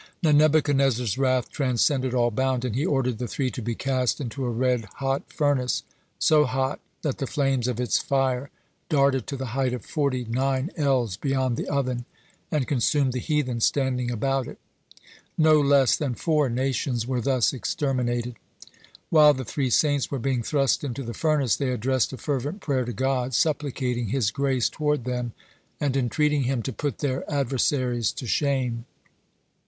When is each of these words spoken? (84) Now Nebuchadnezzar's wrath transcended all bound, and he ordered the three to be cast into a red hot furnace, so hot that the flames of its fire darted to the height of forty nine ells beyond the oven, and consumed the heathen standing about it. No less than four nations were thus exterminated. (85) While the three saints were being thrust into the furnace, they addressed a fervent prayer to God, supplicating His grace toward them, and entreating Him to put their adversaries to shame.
(84) 0.21 0.21
Now 0.33 0.37
Nebuchadnezzar's 0.45 1.17
wrath 1.19 1.51
transcended 1.51 2.15
all 2.15 2.31
bound, 2.31 2.65
and 2.65 2.73
he 2.75 2.83
ordered 2.87 3.19
the 3.19 3.27
three 3.27 3.51
to 3.51 3.61
be 3.61 3.75
cast 3.75 4.19
into 4.19 4.43
a 4.45 4.49
red 4.49 4.85
hot 4.95 5.31
furnace, 5.31 5.83
so 6.17 6.45
hot 6.45 6.79
that 7.03 7.19
the 7.19 7.27
flames 7.27 7.67
of 7.67 7.79
its 7.79 7.99
fire 7.99 8.49
darted 8.89 9.27
to 9.27 9.37
the 9.37 9.45
height 9.53 9.73
of 9.73 9.85
forty 9.85 10.25
nine 10.25 10.71
ells 10.75 11.17
beyond 11.17 11.55
the 11.55 11.67
oven, 11.67 12.05
and 12.49 12.67
consumed 12.67 13.13
the 13.13 13.19
heathen 13.19 13.59
standing 13.61 14.09
about 14.09 14.47
it. 14.47 14.57
No 15.37 15.59
less 15.61 15.95
than 15.95 16.15
four 16.15 16.49
nations 16.49 17.05
were 17.05 17.21
thus 17.21 17.53
exterminated. 17.53 18.37
(85) 18.61 18.69
While 19.11 19.33
the 19.35 19.45
three 19.45 19.69
saints 19.69 20.09
were 20.09 20.17
being 20.17 20.41
thrust 20.41 20.83
into 20.83 21.03
the 21.03 21.13
furnace, 21.13 21.55
they 21.57 21.69
addressed 21.69 22.11
a 22.11 22.17
fervent 22.17 22.59
prayer 22.59 22.85
to 22.85 22.91
God, 22.93 23.35
supplicating 23.35 24.07
His 24.07 24.31
grace 24.31 24.67
toward 24.67 25.03
them, 25.05 25.33
and 25.79 25.95
entreating 25.95 26.45
Him 26.45 26.63
to 26.63 26.73
put 26.73 26.97
their 26.97 27.23
adversaries 27.31 28.11
to 28.13 28.25
shame. 28.25 28.85